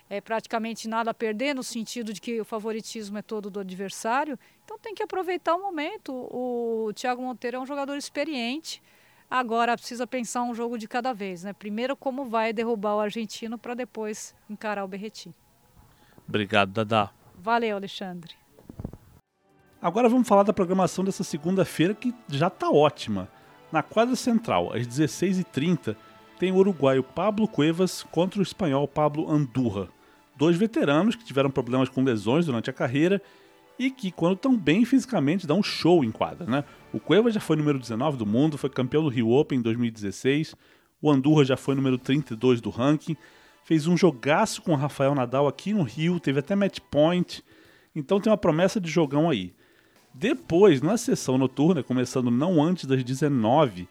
é, 0.08 0.20
praticamente 0.20 0.86
nada 0.86 1.10
a 1.10 1.14
perder, 1.14 1.56
no 1.56 1.64
sentido 1.64 2.12
de 2.12 2.20
que 2.20 2.40
o 2.40 2.44
favoritismo 2.44 3.18
é 3.18 3.22
todo 3.22 3.50
do 3.50 3.58
adversário. 3.58 4.38
Então 4.64 4.78
tem 4.78 4.94
que 4.94 5.02
aproveitar 5.02 5.56
o 5.56 5.60
momento. 5.60 6.12
O 6.30 6.92
Thiago 6.94 7.20
Monteiro 7.20 7.56
é 7.56 7.60
um 7.60 7.66
jogador 7.66 7.96
experiente. 7.96 8.80
Agora 9.28 9.76
precisa 9.76 10.06
pensar 10.06 10.44
um 10.44 10.54
jogo 10.54 10.78
de 10.78 10.86
cada 10.86 11.12
vez, 11.12 11.42
né? 11.42 11.52
Primeiro 11.52 11.96
como 11.96 12.26
vai 12.26 12.52
derrubar 12.52 12.94
o 12.94 13.00
argentino 13.00 13.58
para 13.58 13.74
depois 13.74 14.36
encarar 14.48 14.84
o 14.84 14.88
Berretini. 14.88 15.34
Obrigado, 16.28 16.72
Dada. 16.72 17.24
Valeu, 17.44 17.76
Alexandre. 17.76 18.32
Agora 19.82 20.08
vamos 20.08 20.26
falar 20.26 20.44
da 20.44 20.52
programação 20.54 21.04
dessa 21.04 21.22
segunda-feira 21.22 21.92
que 21.92 22.14
já 22.26 22.46
está 22.46 22.70
ótima. 22.70 23.28
Na 23.70 23.82
quadra 23.82 24.16
central, 24.16 24.72
às 24.72 24.86
16h30, 24.88 25.94
tem 26.38 26.50
o 26.52 26.56
uruguaio 26.56 27.02
Pablo 27.02 27.46
Cuevas 27.46 28.02
contra 28.04 28.40
o 28.40 28.42
espanhol 28.42 28.88
Pablo 28.88 29.30
Andurra. 29.30 29.90
Dois 30.34 30.56
veteranos 30.56 31.16
que 31.16 31.24
tiveram 31.26 31.50
problemas 31.50 31.90
com 31.90 32.02
lesões 32.02 32.46
durante 32.46 32.70
a 32.70 32.72
carreira 32.72 33.20
e 33.78 33.90
que, 33.90 34.10
quando 34.10 34.36
estão 34.36 34.56
bem 34.56 34.86
fisicamente, 34.86 35.46
dão 35.46 35.58
um 35.58 35.62
show 35.62 36.02
em 36.02 36.10
quadra. 36.10 36.46
Né? 36.46 36.64
O 36.94 36.98
Cuevas 36.98 37.34
já 37.34 37.40
foi 37.40 37.56
número 37.56 37.78
19 37.78 38.16
do 38.16 38.24
mundo, 38.24 38.56
foi 38.56 38.70
campeão 38.70 39.02
do 39.02 39.10
Rio 39.10 39.28
Open 39.28 39.58
em 39.58 39.62
2016. 39.62 40.54
O 40.98 41.10
Andurra 41.10 41.44
já 41.44 41.58
foi 41.58 41.74
número 41.74 41.98
32 41.98 42.62
do 42.62 42.70
ranking 42.70 43.14
fez 43.64 43.87
um 43.87 43.97
jogaço 43.97 44.62
com 44.62 44.73
o 44.73 44.76
Rafael 44.76 45.14
Nadal 45.14 45.49
aqui 45.49 45.73
no 45.73 45.83
Rio, 45.83 46.21
teve 46.21 46.38
até 46.38 46.54
match 46.54 46.78
point. 46.90 47.42
Então 47.97 48.21
tem 48.21 48.30
uma 48.30 48.37
promessa 48.37 48.80
de 48.80 48.90
jogão 48.90 49.30
aí. 49.30 49.52
Depois, 50.12 50.80
na 50.80 50.97
sessão 50.97 51.37
noturna, 51.37 51.83
começando 51.83 52.30
não 52.30 52.62
antes 52.62 52.85
das 52.85 53.02
19, 53.02 53.88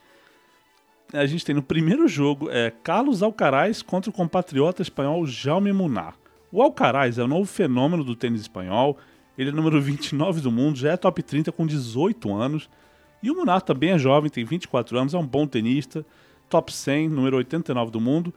a 1.12 1.26
gente 1.26 1.44
tem 1.44 1.54
no 1.54 1.62
primeiro 1.62 2.08
jogo 2.08 2.50
é, 2.50 2.72
Carlos 2.72 3.22
Alcaraz 3.22 3.82
contra 3.82 4.10
o 4.10 4.14
compatriota 4.14 4.82
espanhol 4.82 5.26
Jaume 5.26 5.74
Munar. 5.74 6.16
O 6.52 6.62
Alcaraz 6.62 7.18
é 7.18 7.24
o 7.24 7.28
novo 7.28 7.46
fenômeno 7.46 8.04
do 8.04 8.16
tênis 8.16 8.42
espanhol, 8.42 8.98
ele 9.38 9.50
é 9.50 9.54
número 9.54 9.82
29 9.82 10.40
do 10.40 10.52
mundo, 10.52 10.78
já 10.78 10.92
é 10.92 10.98
top 10.98 11.22
30 11.24 11.52
com 11.52 11.66
18 11.66 12.34
anos. 12.34 12.70
E 13.22 13.32
o 13.32 13.36
Munar 13.36 13.62
também 13.62 13.92
é 13.92 13.98
jovem, 13.98 14.30
tem 14.30 14.46
24 14.46 14.98
anos, 14.98 15.14
é 15.14 15.18
um 15.18 15.26
bom 15.26 15.48
tenista, 15.48 16.06
top 16.50 16.72
100, 16.72 17.10
número 17.10 17.38
89 17.38 17.92
do 17.92 18.00
mundo. 18.00 18.34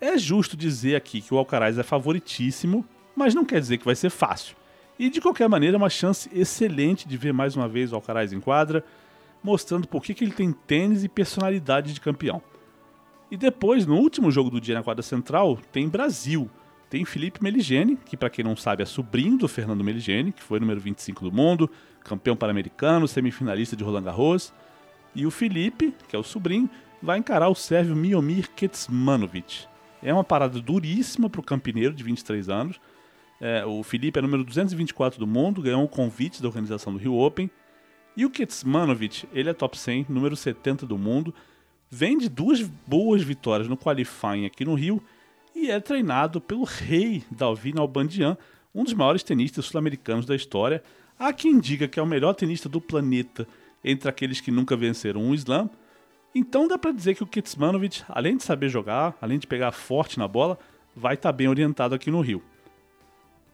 É 0.00 0.18
justo 0.18 0.56
dizer 0.56 0.94
aqui 0.94 1.20
que 1.22 1.32
o 1.32 1.38
Alcaraz 1.38 1.78
é 1.78 1.82
favoritíssimo, 1.82 2.84
mas 3.14 3.34
não 3.34 3.44
quer 3.44 3.60
dizer 3.60 3.78
que 3.78 3.84
vai 3.84 3.94
ser 3.94 4.10
fácil. 4.10 4.54
E 4.98 5.08
de 5.08 5.20
qualquer 5.20 5.48
maneira, 5.48 5.76
é 5.76 5.78
uma 5.78 5.90
chance 5.90 6.28
excelente 6.34 7.08
de 7.08 7.16
ver 7.16 7.32
mais 7.32 7.56
uma 7.56 7.68
vez 7.68 7.92
o 7.92 7.94
Alcaraz 7.94 8.32
em 8.32 8.40
quadra, 8.40 8.84
mostrando 9.42 9.88
por 9.88 10.02
que, 10.02 10.12
ele 10.22 10.32
tem 10.32 10.52
tênis 10.52 11.04
e 11.04 11.08
personalidade 11.08 11.94
de 11.94 12.00
campeão. 12.00 12.42
E 13.30 13.36
depois, 13.36 13.86
no 13.86 13.96
último 13.96 14.30
jogo 14.30 14.50
do 14.50 14.60
dia 14.60 14.74
na 14.74 14.82
quadra 14.82 15.02
central, 15.02 15.58
tem 15.72 15.88
Brasil. 15.88 16.50
Tem 16.88 17.04
Felipe 17.04 17.42
Meligeni, 17.42 17.96
que 17.96 18.16
para 18.16 18.30
quem 18.30 18.44
não 18.44 18.54
sabe 18.54 18.82
é 18.82 18.86
sobrinho 18.86 19.38
do 19.38 19.48
Fernando 19.48 19.82
Meligeni, 19.82 20.30
que 20.30 20.42
foi 20.42 20.60
número 20.60 20.80
25 20.80 21.24
do 21.24 21.32
mundo, 21.32 21.70
campeão 22.04 22.36
pan-americano, 22.36 23.08
semifinalista 23.08 23.74
de 23.74 23.82
Roland 23.82 24.04
Garros. 24.04 24.52
E 25.14 25.26
o 25.26 25.30
Felipe, 25.30 25.94
que 26.08 26.14
é 26.14 26.18
o 26.18 26.22
sobrinho, 26.22 26.70
vai 27.02 27.18
encarar 27.18 27.48
o 27.48 27.54
sérvio 27.54 27.96
Miomir 27.96 28.50
Kecmanovic. 28.50 29.66
É 30.02 30.12
uma 30.12 30.24
parada 30.24 30.60
duríssima 30.60 31.28
para 31.28 31.40
o 31.40 31.44
campineiro 31.44 31.94
de 31.94 32.02
23 32.02 32.48
anos. 32.48 32.80
É, 33.40 33.64
o 33.64 33.82
Felipe 33.82 34.18
é 34.18 34.22
número 34.22 34.44
224 34.44 35.18
do 35.18 35.26
mundo, 35.26 35.62
ganhou 35.62 35.82
um 35.82 35.86
convite 35.86 36.40
da 36.40 36.48
organização 36.48 36.92
do 36.92 36.98
Rio 36.98 37.14
Open. 37.14 37.50
E 38.16 38.24
o 38.24 38.30
Ketsmanovic, 38.30 39.28
ele 39.32 39.50
é 39.50 39.52
top 39.52 39.78
100, 39.78 40.06
número 40.08 40.34
70 40.34 40.86
do 40.86 40.96
mundo. 40.96 41.34
Vem 41.90 42.16
de 42.16 42.28
duas 42.28 42.62
boas 42.62 43.22
vitórias 43.22 43.68
no 43.68 43.76
qualifying 43.76 44.46
aqui 44.46 44.64
no 44.64 44.74
Rio 44.74 45.02
e 45.54 45.70
é 45.70 45.78
treinado 45.80 46.40
pelo 46.40 46.64
rei 46.64 47.22
Dalvin 47.30 47.78
Albandian, 47.78 48.36
um 48.74 48.84
dos 48.84 48.92
maiores 48.92 49.22
tenistas 49.22 49.66
sul-americanos 49.66 50.26
da 50.26 50.34
história. 50.34 50.82
Há 51.18 51.32
quem 51.32 51.58
diga 51.58 51.88
que 51.88 51.98
é 51.98 52.02
o 52.02 52.06
melhor 52.06 52.34
tenista 52.34 52.68
do 52.68 52.80
planeta 52.80 53.46
entre 53.82 54.08
aqueles 54.08 54.40
que 54.40 54.50
nunca 54.50 54.76
venceram 54.76 55.22
um 55.22 55.34
slam. 55.34 55.70
Então 56.34 56.68
dá 56.68 56.76
para 56.76 56.92
dizer 56.92 57.14
que 57.14 57.22
o 57.22 57.26
Kitsmanovic, 57.26 58.02
além 58.08 58.36
de 58.36 58.42
saber 58.42 58.68
jogar, 58.68 59.16
além 59.20 59.38
de 59.38 59.46
pegar 59.46 59.72
forte 59.72 60.18
na 60.18 60.28
bola, 60.28 60.58
vai 60.94 61.14
estar 61.14 61.30
tá 61.30 61.36
bem 61.36 61.48
orientado 61.48 61.94
aqui 61.94 62.10
no 62.10 62.20
Rio. 62.20 62.42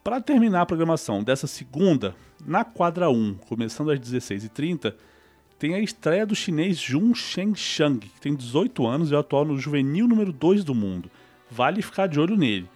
Para 0.02 0.21
terminar 0.21 0.62
a 0.62 0.67
programação 0.67 1.23
dessa 1.23 1.47
segunda, 1.47 2.17
na 2.45 2.64
quadra 2.64 3.09
1, 3.09 3.35
começando 3.49 3.91
às 3.93 4.00
16h30, 4.00 4.95
tem 5.61 5.76
a 5.76 5.81
estreia 5.81 6.26
do 6.26 6.35
chinês 6.35 6.76
Jun 6.76 7.14
Shengshang, 7.14 8.00
que 8.00 8.21
tem 8.21 8.35
18 8.35 8.85
anos 8.85 9.12
e 9.12 9.14
é 9.14 9.19
atual 9.19 9.45
no 9.45 9.57
juvenil 9.57 10.09
número 10.09 10.33
2 10.33 10.64
do 10.64 10.75
mundo. 10.75 11.09
Vale 11.49 11.81
ficar 11.83 12.09
de 12.09 12.19
olho 12.19 12.37
nele. 12.37 12.69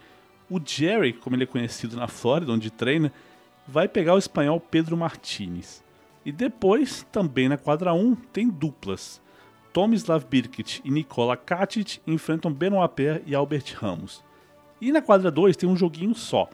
O 0.49 0.57
Jerry, 0.63 1.11
como 1.11 1.35
ele 1.35 1.43
é 1.43 1.47
conhecido 1.47 1.97
na 1.97 2.07
Flórida, 2.07 2.53
onde 2.53 2.71
treina, 2.71 3.11
vai 3.67 3.89
pegar 3.89 4.13
o 4.13 4.17
espanhol 4.17 4.61
Pedro 4.61 4.95
Martinez. 4.95 5.83
E 6.25 6.31
depois, 6.31 7.05
também 7.11 7.49
na 7.49 7.57
quadra 7.57 7.93
1, 7.93 8.15
tem 8.31 8.47
duplas. 8.47 9.21
Tomislav 9.73 10.25
Birkic 10.25 10.81
e 10.83 10.91
Nikola 10.91 11.37
Katic 11.37 11.99
enfrentam 12.07 12.51
Benoit 12.51 12.91
Paire 12.95 13.23
e 13.25 13.35
Albert 13.35 13.75
Ramos. 13.77 14.23
E 14.79 14.91
na 14.91 15.01
quadra 15.01 15.31
2 15.31 15.55
tem 15.55 15.67
um 15.67 15.75
joguinho 15.75 16.15
só. 16.15 16.49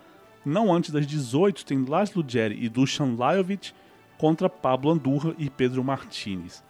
Não 0.46 0.74
antes 0.74 0.91
das 0.91 1.08
18 1.08 1.65
tem 1.65 1.86
Laszlo 1.86 2.24
Djeri 2.24 2.63
e 2.63 2.70
Dusan 2.70 3.15
Lajovic 3.17 3.74
contra 4.17 4.50
Pablo 4.50 4.91
Andurra 4.91 5.34
e 5.38 5.50
Pedro 5.50 5.84
Martinez. 5.84 6.63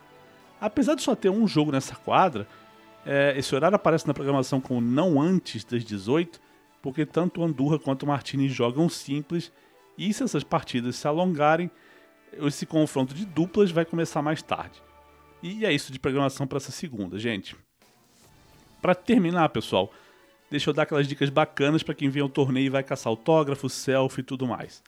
Apesar 0.59 0.95
de 0.95 1.01
só 1.01 1.15
ter 1.15 1.29
um 1.29 1.47
jogo 1.47 1.71
nessa 1.71 1.95
quadra, 1.95 2.47
é, 3.05 3.33
esse 3.37 3.53
horário 3.53 3.75
aparece 3.75 4.07
na 4.07 4.13
programação 4.13 4.61
como 4.61 4.79
não 4.79 5.21
antes 5.21 5.63
das 5.63 5.83
18, 5.83 6.39
porque 6.81 7.05
tanto 7.05 7.43
Andurra 7.43 7.79
quanto 7.79 8.07
Martinez 8.07 8.51
jogam 8.51 8.87
simples 8.89 9.51
e 9.97 10.13
se 10.13 10.23
essas 10.23 10.43
partidas 10.43 10.95
se 10.95 11.07
alongarem, 11.07 11.69
esse 12.33 12.65
confronto 12.65 13.13
de 13.13 13.25
duplas 13.25 13.71
vai 13.71 13.85
começar 13.85 14.21
mais 14.21 14.41
tarde. 14.41 14.81
E 15.43 15.65
é 15.65 15.73
isso 15.73 15.91
de 15.91 15.99
programação 15.99 16.47
para 16.47 16.55
essa 16.55 16.71
segunda, 16.71 17.19
gente. 17.19 17.53
Para 18.81 18.95
terminar, 18.95 19.49
pessoal, 19.49 19.91
deixa 20.49 20.69
eu 20.69 20.73
dar 20.73 20.83
aquelas 20.83 21.05
dicas 21.05 21.29
bacanas 21.29 21.83
para 21.83 21.93
quem 21.93 22.07
vem 22.07 22.23
ao 22.23 22.29
torneio 22.29 22.67
e 22.67 22.69
vai 22.69 22.81
caçar 22.81 23.11
autógrafo, 23.11 23.67
selfie 23.67 24.21
e 24.21 24.23
tudo 24.23 24.47
mais. 24.47 24.81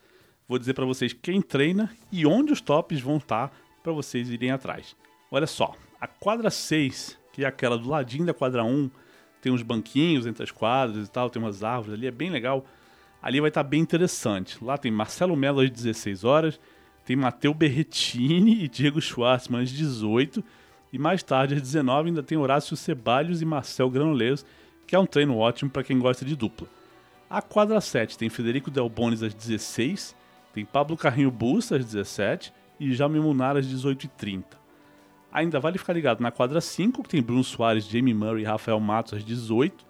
Vou 0.48 0.58
dizer 0.58 0.74
para 0.74 0.86
vocês 0.86 1.12
quem 1.12 1.42
treina 1.42 1.94
e 2.10 2.26
onde 2.26 2.54
os 2.54 2.62
tops 2.62 3.02
vão 3.02 3.18
estar 3.18 3.50
tá 3.50 3.56
para 3.84 3.92
vocês 3.92 4.30
irem 4.30 4.52
atrás. 4.52 4.96
Olha 5.30 5.46
só, 5.46 5.76
a 6.00 6.08
quadra 6.08 6.50
6, 6.50 7.20
que 7.34 7.44
é 7.44 7.48
aquela 7.48 7.78
do 7.78 7.90
ladinho 7.90 8.26
da 8.26 8.34
quadra 8.34 8.64
1, 8.64 8.90
tem 9.42 9.52
uns 9.52 9.62
banquinhos 9.62 10.26
entre 10.26 10.44
as 10.44 10.52
quadras 10.52 11.06
e 11.06 11.12
tal, 11.12 11.30
tem 11.30 11.42
umas 11.42 11.66
árvores 11.66 11.96
ali, 11.96 12.08
é 12.08 12.12
bem 12.12 12.30
legal. 12.30 12.66
Ali 13.22 13.42
vai 13.42 13.50
estar 13.50 13.64
tá 13.64 13.70
bem 13.70 13.82
interessante. 13.82 14.64
Lá 14.64 14.78
tem 14.78 14.90
Marcelo 14.90 15.36
Melo 15.36 15.60
às 15.60 15.70
16 15.70 16.24
horas, 16.24 16.58
tem 17.06 17.16
Matteo 17.16 17.54
Berretini 17.54 18.64
e 18.64 18.68
Diego 18.68 19.00
Schwartzman 19.00 19.62
às 19.62 19.70
18 19.70 20.44
e 20.92 20.98
mais 20.98 21.22
tarde 21.22 21.54
às 21.54 21.62
19 21.62 22.10
ainda 22.10 22.24
tem 22.24 22.38
Horácio 22.38 22.76
Ceballos 22.76 23.42
e 23.42 23.46
Marcel 23.46 23.90
Granollers, 23.90 24.46
que 24.88 24.96
é 24.96 25.00
um 25.00 25.06
treino 25.06 25.38
ótimo 25.38 25.70
para 25.70 25.84
quem 25.84 26.00
gosta 26.00 26.26
de 26.26 26.36
dupla. 26.36 26.68
A 27.30 27.42
quadra 27.42 27.80
7 27.80 28.18
tem 28.18 28.30
Federico 28.30 28.72
Del 28.72 28.90
Bonis 28.90 29.22
às 29.22 29.34
16, 29.34 30.16
tem 30.54 30.66
Pablo 30.66 30.98
Carrinho 30.98 31.30
Busta 31.30 31.76
às 31.76 31.86
17 31.86 32.52
e 32.80 32.94
Jaume 32.94 33.20
Munar 33.20 33.58
às 33.58 33.68
18h30. 33.68 34.44
Ainda 35.32 35.60
vale 35.60 35.78
ficar 35.78 35.94
ligado 35.94 36.22
na 36.22 36.32
quadra 36.32 36.62
5, 36.62 37.04
que 37.04 37.10
tem 37.10 37.22
Bruno 37.22 37.44
Soares, 37.44 37.88
Jamie 37.88 38.14
Murray 38.14 38.44
e 38.44 38.46
Rafael 38.46 38.80
Matos 38.80 39.16
às 39.16 39.26
18. 39.26 39.86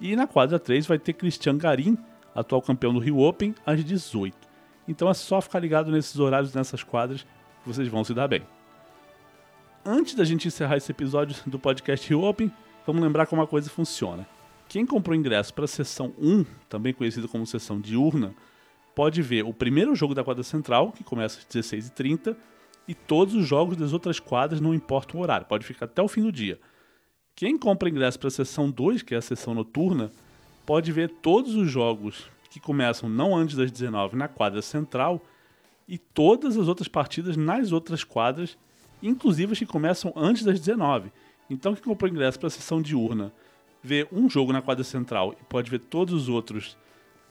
E 0.00 0.14
na 0.14 0.26
quadra 0.26 0.58
3 0.58 0.86
vai 0.86 1.00
ter 1.00 1.14
Cristian 1.14 1.58
Garim, 1.58 1.98
atual 2.32 2.62
campeão 2.62 2.92
do 2.92 3.00
Rio 3.00 3.18
Open, 3.18 3.54
às 3.66 3.84
18. 3.84 4.43
Então 4.86 5.08
é 5.08 5.14
só 5.14 5.40
ficar 5.40 5.60
ligado 5.60 5.90
nesses 5.90 6.18
horários, 6.18 6.54
nessas 6.54 6.82
quadras, 6.82 7.22
que 7.62 7.68
vocês 7.68 7.88
vão 7.88 8.04
se 8.04 8.12
dar 8.12 8.28
bem. 8.28 8.42
Antes 9.84 10.14
da 10.14 10.24
gente 10.24 10.48
encerrar 10.48 10.76
esse 10.76 10.90
episódio 10.90 11.36
do 11.46 11.58
podcast 11.58 12.08
Rio 12.08 12.22
Open, 12.22 12.50
vamos 12.86 13.02
lembrar 13.02 13.26
como 13.26 13.42
a 13.42 13.46
coisa 13.46 13.68
funciona. 13.68 14.26
Quem 14.68 14.86
comprou 14.86 15.14
ingresso 15.14 15.52
para 15.52 15.64
a 15.64 15.68
sessão 15.68 16.12
1, 16.18 16.44
também 16.68 16.92
conhecida 16.92 17.28
como 17.28 17.46
sessão 17.46 17.80
diurna, 17.80 18.34
pode 18.94 19.20
ver 19.22 19.44
o 19.44 19.52
primeiro 19.52 19.94
jogo 19.94 20.14
da 20.14 20.24
quadra 20.24 20.42
central, 20.42 20.92
que 20.92 21.04
começa 21.04 21.38
às 21.38 21.44
16h30, 21.44 22.36
e 22.86 22.94
todos 22.94 23.34
os 23.34 23.46
jogos 23.46 23.76
das 23.76 23.92
outras 23.92 24.20
quadras, 24.20 24.60
não 24.60 24.74
importa 24.74 25.16
o 25.16 25.20
horário, 25.20 25.46
pode 25.46 25.66
ficar 25.66 25.86
até 25.86 26.02
o 26.02 26.08
fim 26.08 26.22
do 26.22 26.32
dia. 26.32 26.58
Quem 27.34 27.58
compra 27.58 27.88
ingresso 27.88 28.18
para 28.18 28.28
a 28.28 28.30
sessão 28.30 28.70
2, 28.70 29.02
que 29.02 29.14
é 29.14 29.18
a 29.18 29.22
sessão 29.22 29.54
noturna, 29.54 30.10
pode 30.64 30.92
ver 30.92 31.08
todos 31.08 31.54
os 31.54 31.70
jogos 31.70 32.30
que 32.54 32.60
começam 32.60 33.08
não 33.08 33.36
antes 33.36 33.56
das 33.56 33.72
19 33.72 34.16
na 34.16 34.28
quadra 34.28 34.62
central 34.62 35.20
e 35.88 35.98
todas 35.98 36.56
as 36.56 36.68
outras 36.68 36.86
partidas 36.86 37.36
nas 37.36 37.72
outras 37.72 38.04
quadras, 38.04 38.56
inclusive 39.02 39.52
as 39.52 39.58
que 39.58 39.66
começam 39.66 40.12
antes 40.14 40.44
das 40.44 40.60
19. 40.60 41.10
Então, 41.50 41.74
quem 41.74 41.82
comprou 41.82 42.08
ingresso 42.08 42.38
para 42.38 42.46
a 42.46 42.50
sessão 42.50 42.80
diurna 42.80 43.32
vê 43.82 44.06
um 44.12 44.30
jogo 44.30 44.52
na 44.52 44.62
quadra 44.62 44.84
central 44.84 45.34
e 45.40 45.44
pode 45.46 45.68
ver 45.68 45.80
todos 45.80 46.14
os 46.14 46.28
outros 46.28 46.76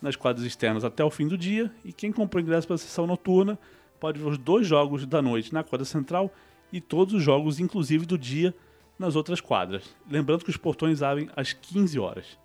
nas 0.01 0.17
quadras 0.17 0.45
externas 0.45 0.83
até 0.83 1.05
o 1.05 1.09
fim 1.09 1.25
do 1.25 1.37
dia. 1.37 1.71
E 1.85 1.93
quem 1.93 2.11
comprou 2.11 2.43
ingresso 2.43 2.67
para 2.67 2.75
a 2.75 2.79
sessão 2.79 3.07
noturna 3.07 3.57
pode 4.01 4.19
ver 4.19 4.27
os 4.27 4.37
dois 4.37 4.67
jogos 4.67 5.05
da 5.05 5.21
noite 5.21 5.53
na 5.53 5.63
quadra 5.63 5.85
central 5.85 6.35
e 6.69 6.81
todos 6.81 7.13
os 7.13 7.23
jogos, 7.23 7.61
inclusive 7.61 8.05
do 8.05 8.17
dia, 8.17 8.53
nas 8.99 9.15
outras 9.15 9.39
quadras. 9.39 9.95
Lembrando 10.11 10.43
que 10.43 10.49
os 10.49 10.57
portões 10.57 11.01
abrem 11.01 11.29
às 11.33 11.53
15 11.53 11.97
horas. 11.97 12.42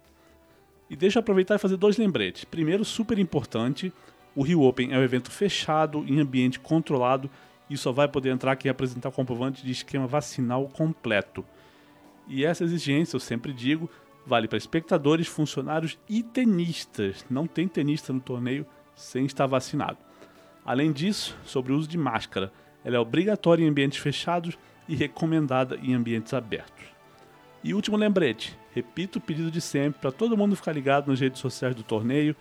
E 0.90 0.96
deixa 0.96 1.18
eu 1.18 1.20
aproveitar 1.20 1.56
e 1.56 1.58
fazer 1.58 1.76
dois 1.76 1.96
lembretes. 1.96 2.44
Primeiro, 2.44 2.84
super 2.84 3.18
importante, 3.18 3.92
o 4.34 4.42
Rio 4.42 4.62
Open 4.62 4.92
é 4.92 4.98
um 4.98 5.02
evento 5.02 5.30
fechado, 5.30 6.04
em 6.06 6.20
ambiente 6.20 6.58
controlado, 6.58 7.30
e 7.68 7.76
só 7.76 7.92
vai 7.92 8.08
poder 8.08 8.30
entrar 8.30 8.56
quem 8.56 8.70
apresentar 8.70 9.10
comprovante 9.10 9.64
de 9.64 9.72
esquema 9.72 10.06
vacinal 10.06 10.66
completo. 10.68 11.44
E 12.26 12.44
essa 12.44 12.64
exigência, 12.64 13.16
eu 13.16 13.20
sempre 13.20 13.52
digo, 13.52 13.90
vale 14.26 14.48
para 14.48 14.58
espectadores, 14.58 15.26
funcionários 15.26 15.98
e 16.08 16.22
tenistas. 16.22 17.24
Não 17.28 17.46
tem 17.46 17.68
tenista 17.68 18.12
no 18.12 18.20
torneio 18.20 18.66
sem 18.94 19.26
estar 19.26 19.46
vacinado. 19.46 19.98
Além 20.64 20.92
disso, 20.92 21.36
sobre 21.44 21.72
o 21.72 21.76
uso 21.76 21.88
de 21.88 21.96
máscara, 21.96 22.52
ela 22.84 22.96
é 22.96 22.98
obrigatória 23.00 23.64
em 23.64 23.68
ambientes 23.68 23.98
fechados 23.98 24.58
e 24.86 24.94
recomendada 24.94 25.76
em 25.82 25.94
ambientes 25.94 26.32
abertos. 26.34 26.97
E 27.68 27.74
último 27.74 27.98
lembrete, 27.98 28.58
repito 28.74 29.18
o 29.18 29.20
pedido 29.20 29.50
de 29.50 29.60
sempre 29.60 30.00
para 30.00 30.10
todo 30.10 30.38
mundo 30.38 30.56
ficar 30.56 30.72
ligado 30.72 31.08
nas 31.08 31.20
redes 31.20 31.38
sociais 31.38 31.74
do 31.74 31.82
torneio, 31.82 32.34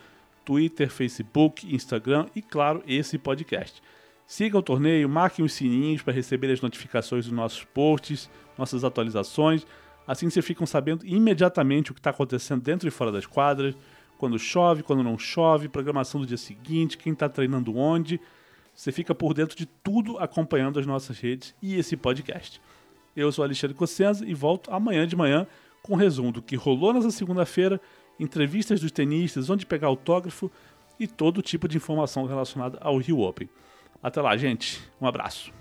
Twitter, 0.46 0.90
Facebook, 0.90 1.68
Instagram 1.76 2.28
e, 2.34 2.42
claro, 2.42 2.82
esse 2.88 3.18
podcast. 3.18 3.84
Siga 4.26 4.58
o 4.58 4.62
torneio, 4.62 5.10
marquem 5.10 5.44
os 5.44 5.52
sininhos 5.52 6.02
para 6.02 6.14
receber 6.14 6.50
as 6.50 6.62
notificações 6.62 7.26
dos 7.26 7.34
nossos 7.34 7.66
posts, 7.66 8.30
nossas 8.58 8.86
atualizações. 8.86 9.68
Assim 10.08 10.30
vocês 10.30 10.46
ficam 10.46 10.66
sabendo 10.66 11.06
imediatamente 11.06 11.92
o 11.92 11.94
que 11.94 12.00
está 12.00 12.12
acontecendo 12.12 12.62
dentro 12.62 12.88
e 12.88 12.92
fora 12.92 13.12
das 13.12 13.26
quadras, 13.26 13.76
quando 14.18 14.40
chove, 14.40 14.82
quando 14.82 15.04
não 15.04 15.20
chove, 15.20 15.68
programação 15.68 16.22
do 16.22 16.28
dia 16.28 16.38
seguinte, 16.38 16.98
quem 16.98 17.12
está 17.12 17.28
treinando 17.28 17.76
onde. 17.76 18.18
Você 18.74 18.94
fica 18.94 19.14
por 19.14 19.34
dentro 19.34 19.58
de 19.58 19.66
tudo 19.66 20.18
acompanhando 20.20 20.80
as 20.80 20.86
nossas 20.86 21.20
redes 21.20 21.54
e 21.62 21.76
esse 21.76 21.98
podcast. 21.98 22.62
Eu 23.18 23.32
sou 23.32 23.44
Alexandre 23.44 23.76
Cossenza 23.76 24.24
e 24.24 24.36
volto 24.36 24.72
amanhã 24.72 25.08
de 25.08 25.16
manhã 25.16 25.48
com 25.82 25.94
um 25.94 25.96
resumo 25.96 26.32
do 26.32 26.40
que 26.40 26.56
rolou 26.56 26.94
nessa 26.94 27.10
segunda-feira, 27.10 27.82
entrevistas 28.20 28.80
dos 28.80 28.92
tenistas, 28.92 29.50
onde 29.50 29.66
pegar 29.66 29.88
autógrafo 29.88 30.52
e 31.00 31.08
todo 31.08 31.42
tipo 31.42 31.68
de 31.68 31.78
informação 31.78 32.28
relacionada 32.28 32.78
ao 32.80 32.98
Rio 32.98 33.22
Open. 33.22 33.50
Até 34.04 34.22
lá, 34.22 34.38
gente. 34.38 34.88
Um 35.02 35.08
abraço. 35.08 35.57